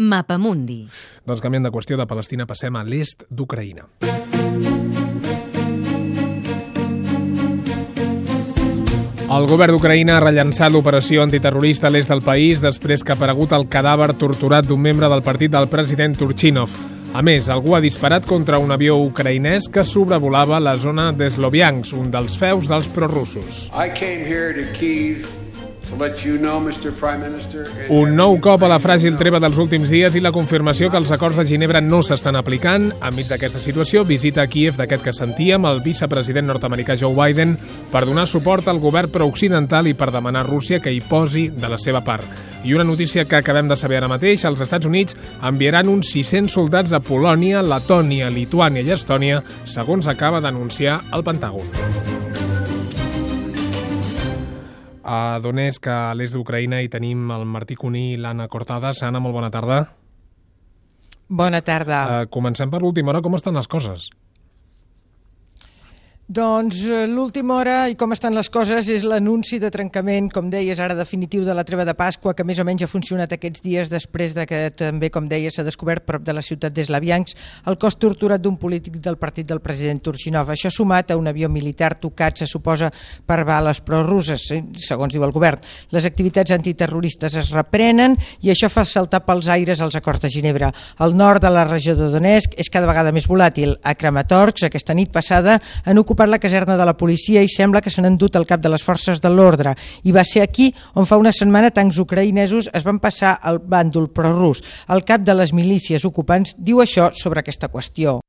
[0.00, 0.86] Mapamundi.
[1.28, 3.90] Doncs canviant de qüestió de Palestina passem a l'est d'Ucraïna.
[9.32, 13.52] El govern d'Ucraïna ha rellançat l'operació antiterrorista a l'est del país després que ha aparegut
[13.52, 16.72] el cadàver torturat d'un membre del partit del president Turchinov.
[17.12, 22.08] A més, algú ha disparat contra un avió ucraïnès que sobrevolava la zona d'Esloviansk, un
[22.12, 23.68] dels feus dels prorussos.
[23.76, 25.41] I came here to Kiev
[27.92, 31.12] Un nou cop a la fràgil treva dels últims dies i la confirmació que els
[31.14, 32.88] acords de Ginebra no s'estan aplicant.
[33.04, 37.56] Enmig d'aquesta situació, visita a Kiev d'aquest que sentíem el vicepresident nord-americà Joe Biden
[37.92, 41.68] per donar suport al govern prooccidental i per demanar a Rússia que hi posi de
[41.68, 42.24] la seva part.
[42.64, 46.52] I una notícia que acabem de saber ara mateix, els Estats Units enviaran uns 600
[46.52, 52.21] soldats a Polònia, Letònia, Lituània i Estònia, segons acaba d'anunciar el Pentàgon.
[55.02, 59.02] A Donetsk, a l'est d'Ucraïna, hi tenim el Martí Cuní i l'Anna Cortades.
[59.02, 59.82] Anna, molt bona tarda.
[61.28, 62.02] Bona tarda.
[62.04, 63.22] Uh, comencem per l'última hora.
[63.24, 64.10] Com estan les coses?
[66.32, 70.78] Doncs eh, l'última hora i com estan les coses és l'anunci de trencament, com deies
[70.80, 73.90] ara, definitiu de la treva de Pasqua, que més o menys ha funcionat aquests dies
[73.92, 77.98] després de que també, com deies, s'ha descobert prop de la ciutat d'Eslaviansk el cos
[78.00, 80.54] torturat d'un polític del partit del president Turchinov.
[80.54, 82.88] Això sumat a un avió militar tocat, se suposa,
[83.26, 85.60] per bales prorusses, eh, segons diu el govern.
[85.92, 90.72] Les activitats antiterroristes es reprenen i això fa saltar pels aires els acords de Ginebra.
[91.04, 93.76] El nord de la regió de Donetsk és cada vegada més volàtil.
[93.84, 97.80] A Kramatorsk, aquesta nit passada, han ocupat ocupat la caserna de la policia i sembla
[97.80, 99.74] que se n'han dut el cap de les forces de l'ordre.
[100.04, 104.08] I va ser aquí on fa una setmana tancs ucraïnesos es van passar al bàndol
[104.12, 104.62] prorrus.
[104.88, 108.20] El cap de les milícies ocupants diu això sobre aquesta qüestió.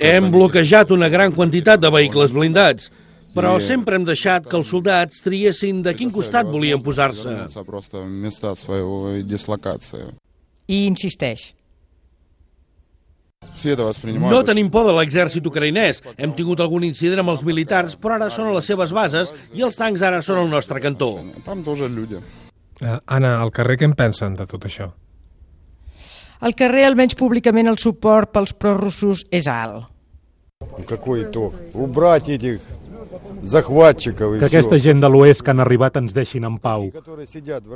[0.00, 2.90] Hem bloquejat una gran quantitat de vehicles blindats
[3.34, 7.34] però sempre hem deixat que els soldats triessin de quin costat volien posar-se.
[10.70, 11.50] I insisteix,
[13.55, 14.31] Все это воспринимают...
[14.31, 16.01] No очень- tenim por de l'exèrcit ucraïnès.
[16.17, 19.61] Hem tingut algun incident amb els militars, però ara són a les seves bases i
[19.61, 21.19] els tancs ara són al nostre cantó.
[21.45, 22.15] Там тоже люди.
[22.79, 24.93] Uh, Anna, al carrer què en pensen de tot això?
[26.39, 29.89] Al carrer, almenys públicament, el suport pels prorussos és alt.
[30.61, 31.53] Ну, Какой итог?
[31.73, 32.82] Убрать этих захватчиков и
[33.14, 36.88] que aquesta gent de l'oest que han arribat ens deixin en pau.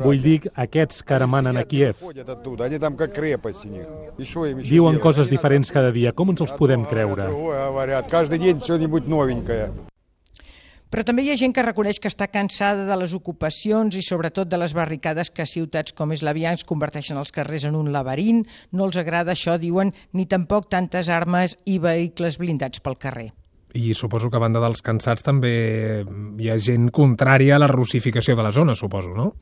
[0.04, 2.02] Vull dir, aquests que ara manen a Kiev.
[4.68, 6.12] Diuen coses diferents cada dia.
[6.12, 7.28] Com ens els podem creure?
[10.88, 14.48] Però també hi ha gent que reconeix que està cansada de les ocupacions i sobretot
[14.48, 18.46] de les barricades que ciutats com Eslavians converteixen els carrers en un laberint.
[18.72, 23.28] No els agrada això, diuen, ni tampoc tantes armes i vehicles blindats pel carrer.
[23.74, 25.52] I suposo que a banda dels cansats també
[26.40, 29.32] hi ha gent contrària a la russificació de la zona, suposo, no?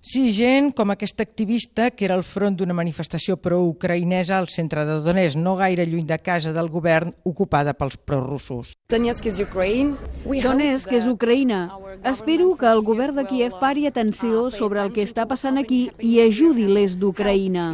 [0.00, 5.00] Sí, gent com aquesta activista que era al front d'una manifestació pro-ucraïnesa al centre de
[5.02, 8.76] Donetsk, no gaire lluny de casa del govern ocupada pels prorussos.
[8.88, 9.98] Donetsk is Ukraine.
[10.24, 11.66] We Donetsk és Ucraïna.
[12.06, 16.20] Espero que el govern de Kiev pari atenció sobre el que està passant aquí i
[16.22, 17.72] ajudi l'est d'Ucraïna.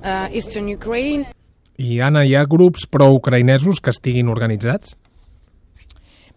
[0.00, 1.28] Uh, Eastern Ukraine.
[1.76, 4.94] I, Anna, hi ha grups pro-ucraïnesos que estiguin organitzats?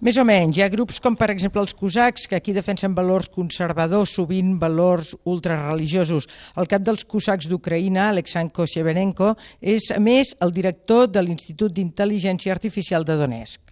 [0.04, 3.28] Més o menys, hi ha grups com per exemple els cosacs, que aquí defensen valors
[3.32, 6.28] conservadors, sovint valors ultrareligiosos.
[6.56, 12.56] El cap dels cosacs d'Ucraïna, Alexandro Sheverenko, és a més el director de l'Institut d'Intel·ligència
[12.56, 13.69] Artificial de Donetsk.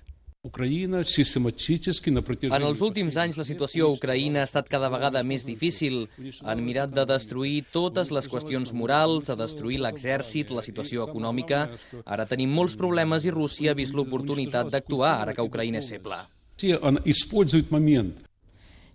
[2.58, 6.06] En els últims anys la situació a Ucraïna ha estat cada vegada més difícil.
[6.44, 11.66] Han mirat de destruir totes les qüestions morals, de destruir l'exèrcit, la situació econòmica.
[12.06, 16.24] Ara tenim molts problemes i Rússia ha vist l'oportunitat d'actuar ara que Ucraïna és feble.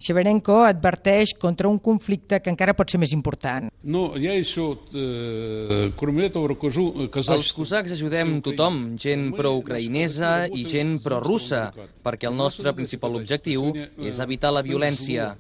[0.02, 3.68] Sheverenko adverteix contra un conflicte que encara pot ser més important.
[7.36, 11.68] Els cosacs ajudem tothom, gent pro-ucraïnesa i gent pro-russa,
[12.02, 13.70] perquè el nostre principal objectiu
[14.02, 15.36] és evitar la violència.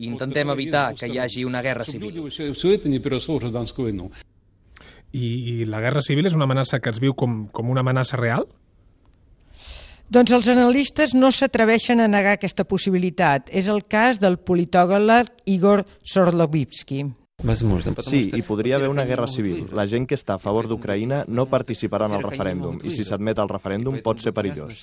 [0.00, 2.10] I intentem evitar que hi hagi una guerra civil.
[5.12, 5.26] I,
[5.62, 8.46] I la guerra civil és una amenaça que es viu com, com una amenaça real?
[10.10, 13.46] Doncs els analistes no s'atreveixen a negar aquesta possibilitat.
[13.54, 17.04] És el cas del politòleg Igor Sorlovitsky.
[18.04, 19.68] Sí, hi podria haver una guerra civil.
[19.72, 23.38] La gent que està a favor d'Ucraïna no participarà en el referèndum i si s'admet
[23.38, 24.82] al referèndum pot ser perillós.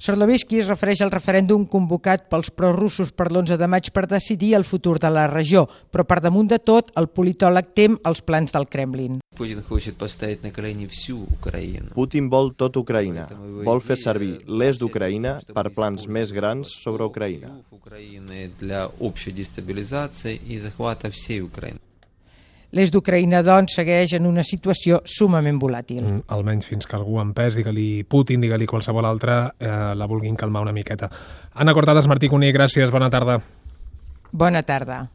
[0.00, 4.64] Sorlovitsky es refereix al referèndum convocat pels prorussos per l'11 de maig per decidir el
[4.64, 8.64] futur de la regió, però per damunt de tot el politòleg tem els plans del
[8.72, 9.18] Kremlin.
[11.92, 13.26] Putin vol tot Ucraïna.
[13.68, 17.52] Vol fer servir l'est d'Ucraïna per plans més grans sobre Ucraïna.
[22.72, 26.02] L'est d'Ucraïna, doncs, segueix en una situació sumament volàtil.
[26.04, 30.36] Mm, almenys fins que algú en pes, digue-li Putin, digue-li qualsevol altre, eh, la vulguin
[30.36, 31.10] calmar una miqueta.
[31.54, 33.40] Anna Cortades, Martí Cuní, gràcies, bona tarda.
[34.30, 35.08] Bona tarda.